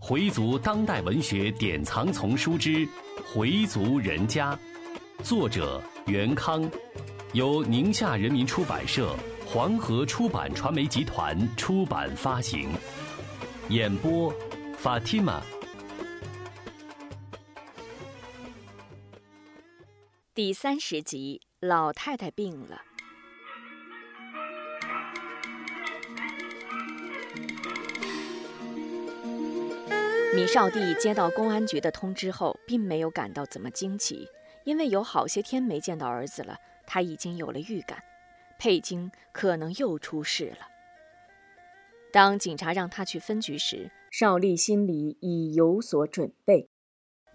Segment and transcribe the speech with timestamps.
[0.00, 2.70] 回族当代文学典藏丛书之
[3.32, 4.54] 《回族人家》，
[5.24, 6.70] 作者袁康，
[7.32, 12.68] 由宁夏人民出版社、黄河出版传媒集团出版发行。
[13.70, 14.30] 演播
[14.82, 15.40] ：Fatima。
[20.34, 22.82] 第三十集，老太太病了。
[30.34, 34.28] 米少帝接到公安局的通知后，并没有感到怎么惊奇，
[34.64, 36.58] 因为有好些天没见到儿子了，
[36.88, 38.02] 他已经有了预感，
[38.58, 40.66] 佩金可能又出事了。
[42.12, 46.68] 当警察让他去分局时，邵丽心里已有所准备。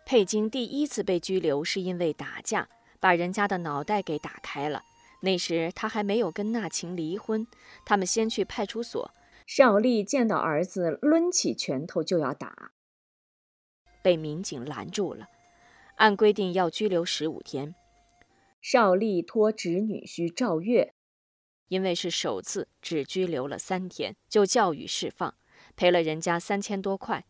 [0.05, 2.67] 佩金第一次被拘留是因为打架，
[2.99, 4.81] 把人家的脑袋给打开了。
[5.21, 7.47] 那时他还没有跟纳琴离婚，
[7.85, 9.11] 他们先去派出所。
[9.47, 12.71] 邵丽见到儿子，抡起拳头就要打。
[14.09, 15.27] 被民警拦住了，
[15.97, 17.75] 按规定要拘留十五天。
[18.59, 20.95] 邵丽托侄女婿赵月，
[21.67, 25.35] 因为是首次，只拘留了三天，就教育释放，
[25.75, 27.23] 赔了人家三千多块。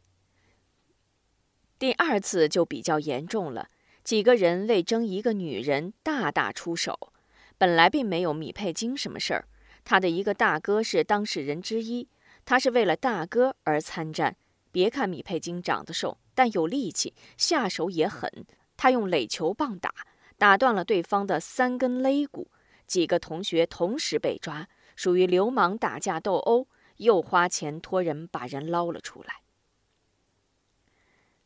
[1.77, 3.67] 第二次就比较严重了，
[4.05, 7.11] 几个人为争一个女人大打出手。
[7.57, 9.49] 本来并没有米佩金什么事儿，
[9.83, 12.07] 他的一个大哥是当事人之一，
[12.45, 14.37] 他是为了大哥而参战。
[14.71, 18.45] 别看米佩金长得瘦，但有力气，下手也狠。
[18.77, 19.93] 他用垒球棒打，
[20.37, 22.49] 打断了对方的三根肋骨。
[22.87, 26.67] 几个同学同时被抓，属于流氓打架斗殴，
[26.97, 29.41] 又花钱托人把人捞了出来。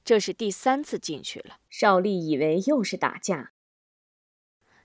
[0.06, 1.58] 这是第三次进去了。
[1.70, 3.54] 邵丽以为又是打架，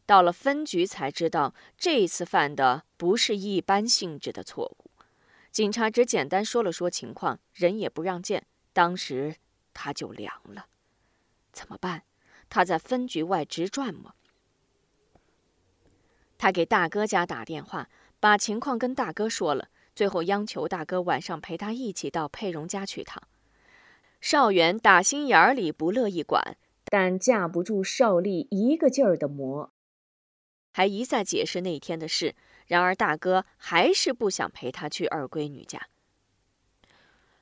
[0.06, 4.87] 到了分局才知道，这次犯的不是一般性质的错误。
[5.58, 8.46] 警察只简单说了说情况，人也不让见。
[8.72, 9.34] 当时
[9.74, 10.66] 他就凉了，
[11.50, 12.04] 怎么办？
[12.48, 14.14] 他在分局外直转吗？
[16.38, 23.20] 他给大哥家打电话，把情况跟大哥说了，最后央求大哥晚上陪他一起到佩蓉家去趟。
[24.20, 29.72] 邵元打心眼里不乐意管，但架不住邵丽一个劲儿的磨，
[30.70, 32.36] 还一再解释那天的事。
[32.68, 35.88] 然而，大哥还是不想陪他去二闺女家。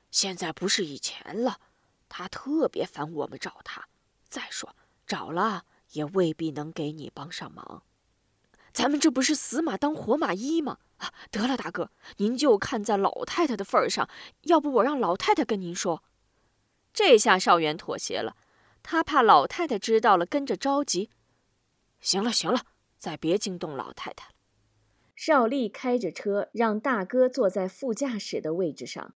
[0.09, 1.59] 现在不是以前了，
[2.09, 3.87] 他特别烦我们找他。
[4.29, 7.83] 再说，找了也未必能给你帮上忙。
[8.73, 10.77] 咱们这不是死马当活马医吗？
[10.97, 14.09] 啊，得了，大哥，您就看在老太太的份儿上，
[14.43, 16.03] 要不我让老太太跟您说。
[16.93, 18.37] 这下少元妥协了，
[18.81, 21.09] 他怕老太太知道了跟着着急。
[21.99, 22.61] 行了，行了，
[22.97, 24.31] 再别惊动老太太了。
[25.17, 29.15] 邵丽开着车，让大哥坐在副驾驶的位置上。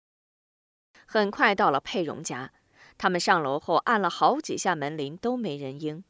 [1.04, 2.52] 很快到了佩蓉家，
[2.96, 6.04] 他们上楼后按了好几下门铃，都没人应。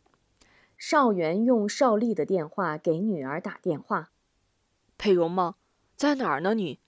[0.76, 4.10] 邵元用邵丽的电话给女儿打电话
[4.98, 5.54] ：“佩蓉吗？
[5.96, 6.52] 在哪儿呢？
[6.52, 6.80] 你？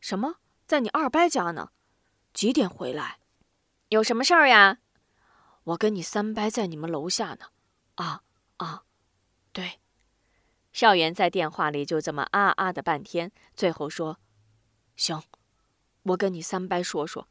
[0.00, 0.36] 什么？
[0.66, 1.70] 在你二伯家呢？
[2.34, 3.20] 几点回来？
[3.88, 4.80] 有什么事儿呀？
[5.64, 7.46] 我跟你三伯在你们楼下呢。
[7.94, 8.22] 啊
[8.58, 8.82] 啊，
[9.54, 9.80] 对。”
[10.74, 14.18] 邵元在电话里就这么啊啊的半天，最后说
[14.96, 15.22] ：“行，
[16.02, 17.28] 我跟你三伯说说。”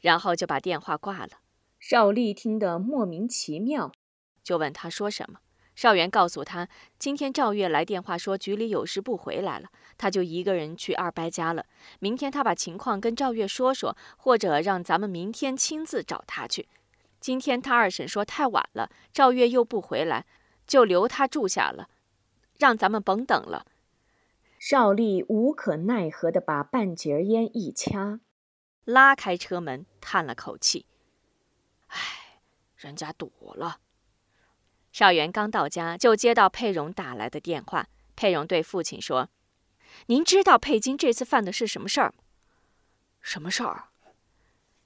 [0.00, 1.40] 然后就把电话挂了。
[1.78, 3.92] 邵丽听得莫名其妙，
[4.42, 5.40] 就问他说什么。
[5.74, 6.66] 邵元告诉他，
[6.98, 11.66] 今天赵月来电话说局里有事不回来了，他就一个人去二伯家了。
[11.98, 16.66] 明天他把情况跟赵月说说，或者让咱们明天亲自找他去。
[17.20, 20.24] 今天他二婶说太晚了，赵月又不回来，
[20.66, 21.90] 就留他住下了。
[22.64, 23.66] 让咱们甭等了。
[24.58, 28.20] 邵丽无可奈何地把半截烟一掐，
[28.86, 30.86] 拉开车门，叹了口气
[31.88, 32.40] ：“唉，
[32.78, 33.80] 人家躲了。”
[34.92, 37.86] 邵元刚到家，就接到佩蓉打来的电话。
[38.16, 39.28] 佩蓉对父亲说
[40.08, 42.24] ：“您知道佩金这次犯的是什么事儿吗
[43.20, 43.88] ？”“什么事儿？”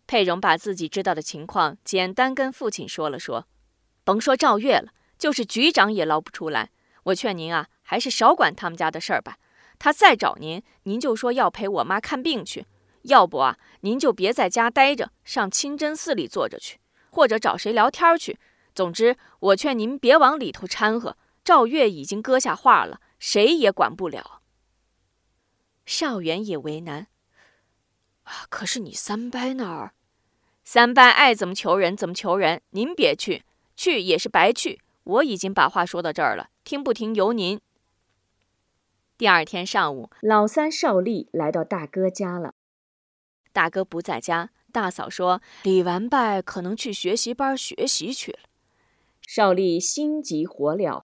[0.09, 3.47] 佩蓉把自己知道的情况简单跟父亲说了说。
[4.03, 6.73] 甭说赵月了，就是局长也捞不出来。
[7.09, 9.39] 我劝您啊，还是少管他们家的事儿吧。
[9.79, 12.65] 他再找您，您就说要陪我妈看病去；
[13.03, 16.79] 要不啊，您就别在家待着，上清真寺里坐着去，
[17.11, 18.39] 或者找谁聊天去。
[18.75, 21.17] 总之，我劝您别往里头掺和。
[21.45, 24.43] 赵月已经搁下话了，谁也管不了。
[25.87, 27.07] 邵元也为难
[28.25, 29.95] 啊，可是你三伯那儿，
[30.63, 33.45] 三伯爱怎么求人怎么求人，您别去，
[33.75, 34.83] 去也是白去。
[35.05, 37.63] 我已经把话说到这儿了，听不听由您。
[39.17, 42.53] 第二天上午，老三邵丽来到大哥家了。
[43.55, 48.41] 大哥不在家，大嫂说李完败可能去学习班学习去了。
[49.27, 51.05] 邵丽心急火燎，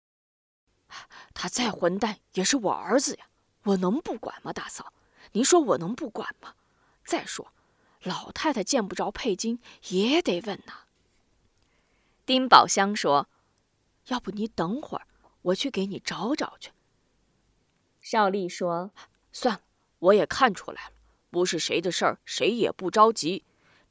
[1.34, 3.26] 他再混蛋也是我儿子呀，
[3.64, 4.54] 我能不管吗？
[4.54, 4.94] 大嫂，
[5.34, 6.54] 您说我能不管吗？
[7.04, 7.52] 再说，
[8.04, 9.60] 老太太见不着佩金
[9.90, 10.86] 也得问呐。
[12.26, 13.28] 丁宝香说
[14.08, 15.06] ：“要不你等会儿，
[15.50, 16.72] 我去给你找找去。”
[18.02, 18.92] 邵丽说
[19.32, 19.62] ：“算了，
[20.00, 20.94] 我也看出来了，
[21.30, 23.44] 不是谁的事儿，谁也不着急。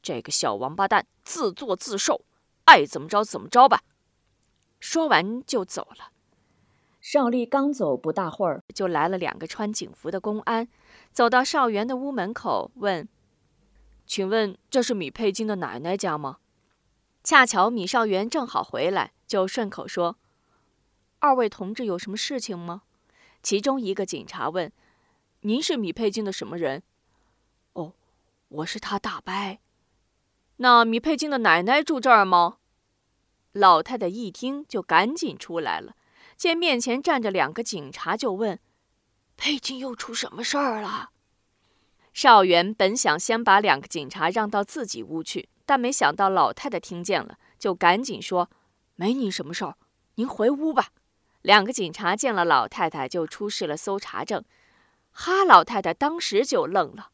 [0.03, 2.25] 这个小王八蛋自作自受，
[2.65, 3.83] 爱怎么着怎么着吧。”
[4.81, 6.13] 说完就走了。
[7.01, 10.69] 邵丽刚走不大会儿，就来了两个穿警服的公安，
[11.13, 13.09] 走到邵元的屋门口，问
[14.07, 16.39] ：“请问这是米佩金的奶奶家吗？”
[17.25, 20.17] 恰巧米少元正好回来，就顺口说
[21.21, 22.83] ：“二位同志有什么事情吗？”
[23.43, 24.73] 其中一个警察问
[25.43, 26.83] ：“您是米佩金的什么人
[27.75, 27.93] ？”“哦，
[28.49, 29.59] 我是他大伯。
[30.59, 32.59] ”“那米佩金的奶奶住这儿吗？”
[33.53, 35.95] 老太太一听就赶紧出来了，
[36.37, 38.59] 见面前站着两个警察，就问
[39.37, 41.11] ：“佩金又出什么事儿了？”
[42.13, 45.49] 邵元本想先把两个警察让到自己屋去。
[45.65, 48.49] 但没想到老太太听见了，就赶紧说
[48.97, 49.77] ：“没你什么事儿，
[50.15, 50.93] 您回屋吧。”
[51.49, 54.45] 两个警察见了老太太，就出示了搜查证。
[55.13, 57.11] 哈老太太当时就愣了：“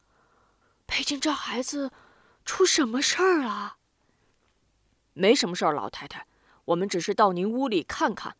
[0.88, 1.92] 裴金这孩子
[2.44, 3.76] 出什么事儿了
[5.14, 6.26] ？”“没什么事儿，老太太，
[6.64, 8.34] 我们只是到您屋里看看。”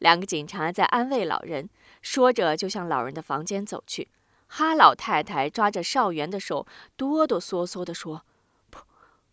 [0.00, 1.68] 两个警察在安慰老人，
[2.00, 4.08] 说着就向老人的房间走去。
[4.46, 6.66] 哈老太太抓着少元的手，
[6.96, 8.24] 哆哆嗦嗦地说。
[8.70, 8.78] 不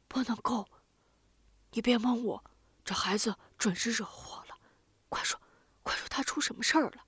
[0.10, 0.68] 不能够！
[1.72, 2.44] 你别蒙我，
[2.84, 4.58] 这孩子准是惹祸了。
[5.08, 5.40] 快说，
[5.84, 7.06] 快说，他出什么事儿了？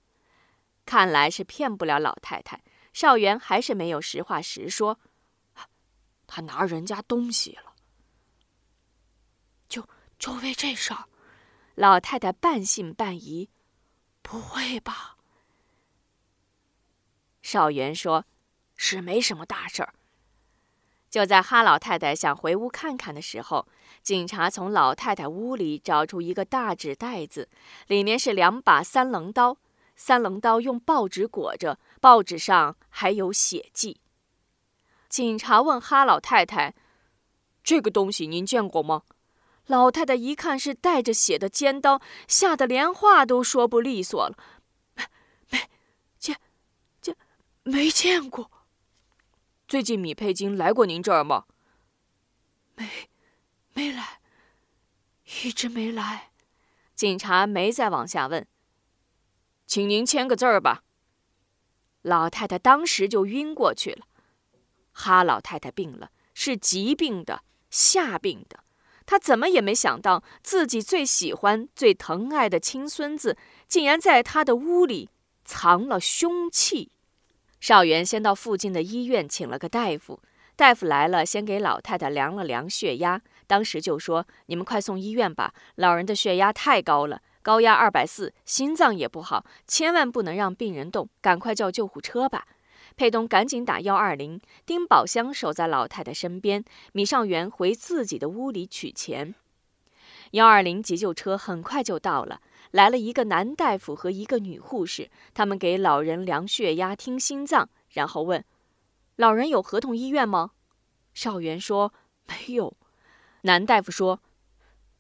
[0.86, 2.62] 看来是骗不了老太太。
[2.94, 5.00] 少元还是没有实话实说。
[6.28, 7.74] 他拿人家东西了。
[9.68, 9.90] 就
[10.20, 11.06] 就为这事儿？
[11.76, 13.50] 老太太半信半疑。
[14.22, 15.18] 不会吧？
[17.42, 18.26] 少元说
[18.76, 19.94] ：“是没什么大事儿。”
[21.16, 23.66] 就在哈老太太想回屋看看的时候，
[24.04, 27.48] 警察从老太太屋里找出一个大纸袋子，
[27.88, 29.56] 里面是两把三棱刀，
[29.96, 34.02] 三棱刀用报纸裹着，报纸上还有血迹。
[35.08, 36.76] 警察问哈老太太
[37.64, 39.04] ：“这个东西您见过吗？”
[39.68, 44.36] 老太太一看是带着血的尖刀，吓得连话都说不利索了
[45.50, 45.60] ：“没，
[46.20, 46.36] 见，
[47.00, 47.16] 见，
[47.64, 48.52] 没见过。”
[49.76, 51.44] 最近米佩金来过您这儿吗？
[52.76, 53.10] 没，
[53.74, 54.22] 没来，
[55.44, 56.32] 一直没来。
[56.96, 58.48] 警察没再往下问。
[59.68, 60.84] 请您签个字儿吧。
[62.04, 64.06] 老太太当时就晕过去了。
[64.94, 68.64] 哈老太太病了，是急病的，吓病的。
[69.06, 73.38] 她怎么也没想到，自己最喜欢、最疼爱的亲孙子，
[73.68, 75.10] 竟然在她的屋里
[75.44, 76.94] 藏了凶器。
[77.66, 80.20] 少元先到附近的医院请了个大夫，
[80.56, 92.46] 大夫来了，先给老太太量了量血压，当时就说：“你们快送医院吧，老人的血压太高了，高压二百四，心脏也不好，千万不能让病人动，赶快叫救护车吧。”
[92.96, 96.64] 佩东赶紧打幺二零，丁宝香守在老太太身边，
[96.94, 99.34] 米少元回自己的屋里取钱。
[100.32, 102.42] 幺二零急救车很快就到了。
[102.72, 108.44] 来了一个男大夫和一个女护士，他们给老人量血压、听心脏，然后问
[109.16, 110.52] ：“老人有合同医院吗？”
[111.14, 111.94] 少元说
[112.28, 112.76] ：“没有。”
[113.44, 114.20] 男大夫说：“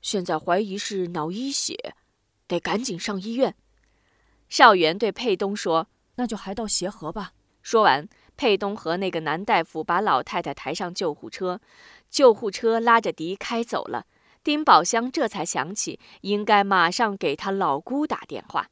[0.01, 1.96] 现在怀疑是脑溢血，
[2.48, 3.55] 得赶紧上医院。”
[4.48, 11.60] 少元对佩东说：“那就还到协和吧。”说完，佩东和那个男大夫把老太太抬上救护车，
[12.10, 14.05] 救护车拉着迪开走了。
[14.45, 18.69] 丁宝香这才想起，应该马上给他老姑打电话。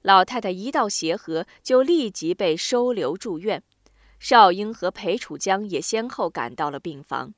[0.00, 3.62] 老太太一到协和，就立即被收留住院。
[4.18, 7.34] 邵英和裴楚江也先后赶到了病房。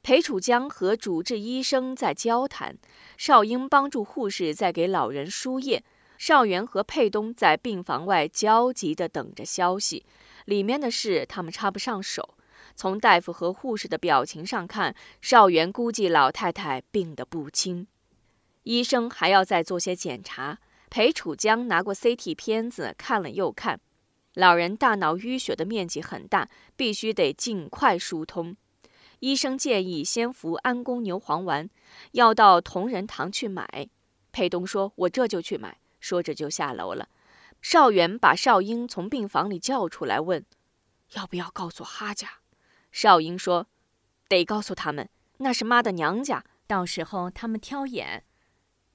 [0.00, 2.78] 裴楚江和主治医生在交谈，
[3.18, 5.84] 邵英帮助护士在给老人输液，
[6.16, 10.06] 邵元和佩东在病房外焦急地等着消息。
[10.46, 12.33] 里面的事，他们插不上手。
[12.76, 17.86] 从大夫和护士的表情上看，邵元估计老太太病得不轻，
[18.64, 20.58] 医生还要再做些检查。
[20.90, 23.80] 裴楚江拿过 CT 片子看了又看，
[24.34, 28.56] 老人大脑淤血的面积很大，必须得尽快疏通。
[29.20, 31.68] 医生建议先服安宫牛黄丸，
[32.12, 33.88] 要到同仁堂去买。
[34.30, 37.08] 裴东说：“我这就去买。”说着就下楼了。
[37.62, 40.44] 邵元把邵英从病房里叫出来，问
[41.14, 42.28] ：“要不要告诉哈家？”
[42.94, 43.66] 少英说
[44.28, 48.22] ：“得告诉他们，那是妈的娘家，到时候他们挑眼。”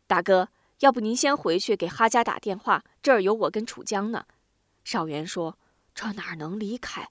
[0.08, 0.48] 大哥，
[0.79, 4.25] 要不您先回去给哈家打电话，这儿有我跟楚江呢。
[4.86, 5.60] 少元说
[5.94, 7.10] ：“这哪能离开？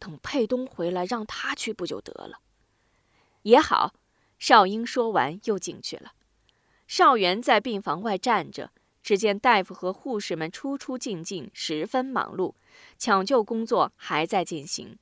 [0.00, 2.40] 等佩东回来，让他去不就得了？”
[3.42, 3.94] 也好。
[4.40, 6.14] 少英说完，又进去了。
[6.88, 8.72] 少元在病房外站着，
[9.04, 12.54] 只见大夫和护士们出出进进，十分忙碌，
[12.98, 14.98] 抢救工作还在进行。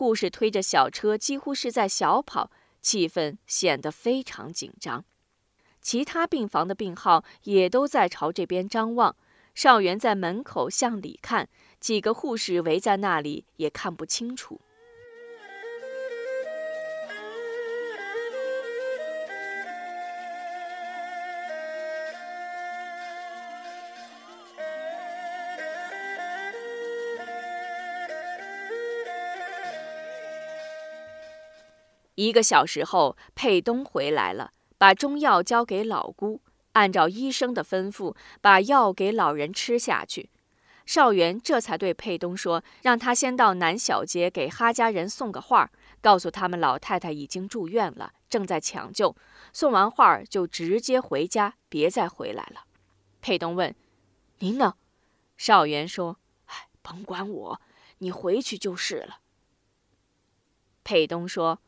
[0.00, 5.04] 护士推着小车，几乎是在小跑，气氛显得非常紧张。
[5.82, 9.14] 其他病房的病号也都在朝这边张望。
[9.54, 14.58] 少元在门口向里看，几个护士围在那里，也看不清楚。
[32.20, 40.28] 一个小时后，佩东回来了，把中药交给老姑，按照医生的吩咐，把药给老人吃下去。
[40.84, 45.70] 少元这才对佩东说：“让他先到南小街给哈家人送个话，
[46.02, 49.16] 告诉他们老太太已经住院了，正在抢救。
[49.54, 52.64] 送完话就直接回家，别再回来了。”
[53.22, 53.74] 佩东问
[54.40, 54.74] ：“您呢？”
[55.38, 57.60] 少元说：“哎，甭管我，
[57.98, 59.20] 你回去就是了。”
[60.84, 61.60] 佩东说。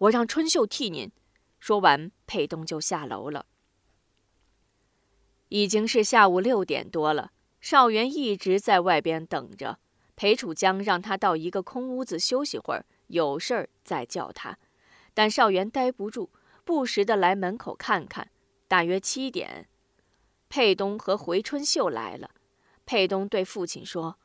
[0.00, 1.10] 我让春秀替您。
[1.58, 3.46] 说完，佩东就下楼了。
[5.48, 9.78] 已经是下午六点多了，少元一直在外边等着。
[10.16, 14.58] 裴楚江让他到一个空屋子休息会儿，有事儿再叫他。
[15.12, 16.30] 但少元待不住，
[16.64, 18.30] 不时的来门口看看。
[18.68, 19.68] 大约七点，
[20.48, 22.30] 佩东和回春秀来了。
[22.86, 24.18] 佩东对父亲说：“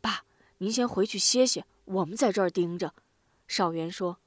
[0.00, 0.24] 爸，
[0.58, 2.94] 您先回去歇歇，我们在这儿盯着。”
[3.46, 4.18] 少元说。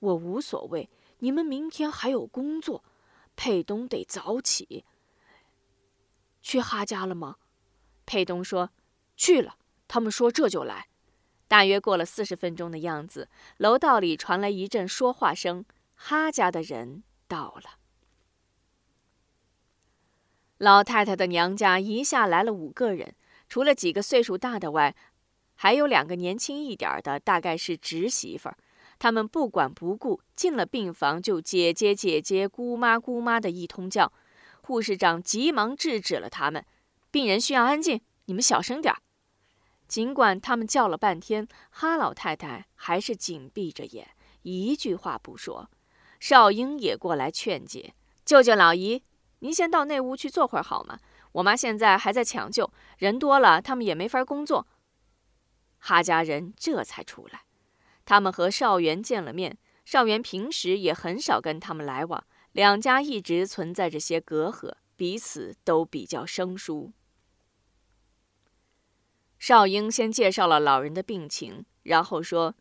[0.00, 0.90] 我无所谓，
[1.20, 2.84] 你们明天还有工作，
[3.36, 4.84] 佩东得早起。
[6.42, 7.36] 去哈家了吗？
[8.04, 8.70] 佩东说
[9.16, 10.88] 去了，他们说这就来。
[11.46, 13.28] 大约过了四十分钟的样子，
[13.58, 15.64] 楼道里传来一阵说话声，
[15.94, 17.78] 哈家的人到了。
[20.58, 23.14] 老太太的娘家一下来了五个人，
[23.48, 24.94] 除了几个岁数大的外，
[25.54, 28.56] 还有两个年轻一点的，大概是侄媳妇儿。
[29.00, 34.12] 他们不管不顾，进了病房就姐姐姐姐、姑妈姑妈的一通叫。
[34.60, 36.64] 护士长急忙制止了他们
[37.10, 39.00] ：“病人需要安静，你们小声点儿。”
[39.88, 44.10] 尽管他们叫了半天，哈老太太还是紧闭着眼，
[44.42, 45.70] 一句话不说。
[46.20, 47.94] 少英也过来劝解
[48.26, 49.02] ：“舅舅老姨，
[49.38, 50.98] 您先到那屋去坐会儿好吗？
[51.32, 54.68] 我妈现在还在抢救，人多了他们也没法工作。”
[55.80, 57.44] 哈家人这才出来。
[58.10, 66.90] 他们和少元见了面，少元平时也很少跟他们来往，两家一直存在着些隔阂，彼此都比较生疏。
[69.38, 72.56] 少英先介绍了老人的病情，然后说：“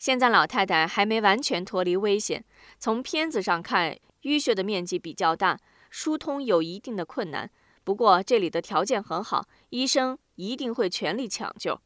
[0.00, 2.42] 现在老太太还没完全脱离危险，
[2.78, 5.60] 从片子上看，淤血的面积比较大，
[5.90, 7.50] 疏通有一定的困难。
[7.84, 11.78] 不过这里的条件很好，医生一定会全力抢救。”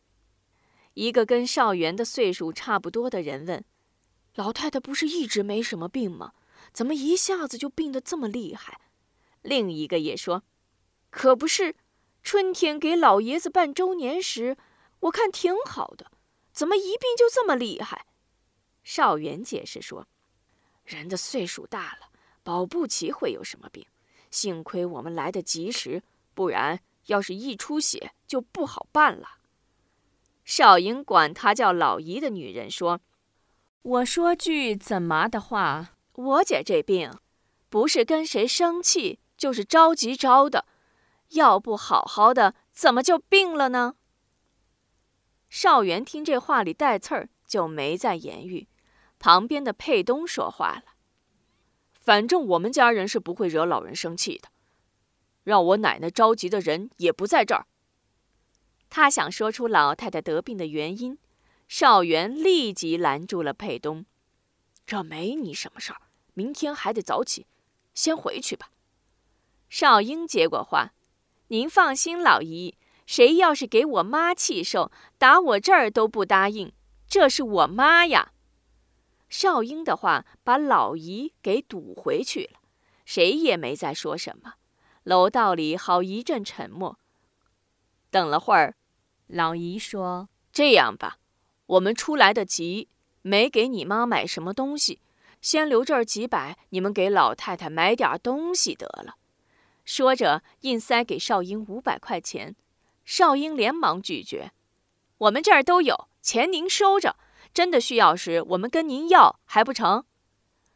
[0.95, 3.65] 一个跟少元的岁数差不多的人问
[4.35, 6.33] ：“老太太不是一直没什么病吗？
[6.73, 8.81] 怎么一下子就病得这么厉害？”
[9.43, 10.43] 另一个也说
[11.11, 11.77] ：“可不是，
[12.23, 14.57] 春天给老爷子办周年时，
[15.01, 16.11] 我看挺好的，
[16.53, 18.07] 怎么一病就这么厉害？”
[18.85, 20.07] 少元解释说
[20.85, 22.11] ：“人的岁数大了，
[22.43, 23.87] 保不齐会有什么病。
[24.31, 26.03] 幸亏我们来得及时，
[26.35, 29.39] 不然要是一出血就不好办了。”
[30.51, 33.01] 少英管她叫老姨的女人说
[33.83, 37.13] ：“我说句怎么的话，我姐这病，
[37.69, 40.67] 不是跟谁生气，就是着急着的。
[41.29, 43.95] 要不好好的，怎么就病了呢？”
[45.49, 48.67] 少元听这话里带刺儿，就没再言语。
[49.21, 50.95] 旁边的佩东说话了
[51.95, 54.49] ：“反正我们家人是不会惹老人生气的，
[55.45, 57.69] 让我奶奶着急的人也不在这儿。”
[58.91, 61.17] 他想说出老太太得病的原因，
[61.69, 64.05] 少元立即拦住了佩东
[64.85, 66.01] ：“这没你什么事儿，
[66.35, 67.47] 明天还得早起，
[67.95, 68.71] 先回去吧。”
[69.71, 70.93] 少英接过话
[71.47, 76.73] ：“您放心，老姨，谁要是给我妈气受，打我这儿都不答应。
[77.07, 78.33] 这是我妈呀。”
[79.31, 82.59] 少英的话把老姨给堵回去了，
[83.05, 84.55] 谁也没再说什么。
[85.05, 86.99] 楼道里好一阵沉默。
[88.11, 88.75] 等了会儿。
[89.33, 91.19] 老姨说：“这样吧，
[91.67, 92.89] 我们出来得急，
[93.23, 95.01] 没给你妈买什么东西，
[95.41, 99.17] 先留这儿几百，你们给老太太买点东西得了。”
[99.87, 102.57] 说着，硬塞给少英五百块钱。
[103.05, 104.53] 少英连忙拒绝
[105.19, 107.17] ：“我们这儿都有钱，您收着。
[107.53, 110.05] 真的需要时，我们跟您要还不成？”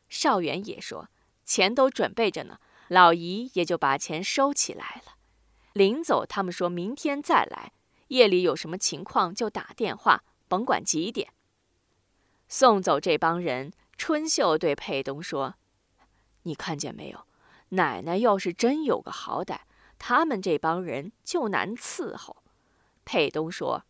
[0.08, 1.08] 少元也说
[1.44, 2.58] ：“钱都准备着呢。”
[2.88, 5.14] 老姨也就把钱收起来了。
[5.72, 7.72] 临走，他们说明天再来，
[8.14, 11.32] 夜里有什么情况就打电话，甭管几点。
[12.46, 15.56] 送走这帮人，春秀对佩东说
[16.44, 17.26] ：“你看见没有？
[17.70, 19.62] 奶奶要是真有个好歹，
[19.98, 22.36] 他们这帮人就难伺候。”
[23.04, 23.82] 佩东说：“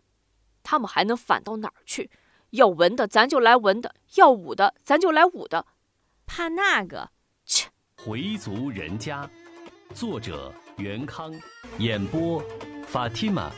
[0.64, 2.11] 他们还能反到哪儿去？
[2.50, 5.66] 要文的咱就来文的，要武的咱就来武的，
[6.25, 7.11] 怕那个？
[7.45, 7.69] 切！”
[8.02, 9.28] 回族人家，
[9.93, 11.31] 作者袁康，
[11.76, 12.43] 演播
[12.87, 13.52] 法蒂玛。